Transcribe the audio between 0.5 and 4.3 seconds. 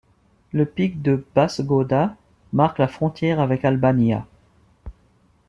Le pic de Bassegoda marque la frontière avec Albanyà.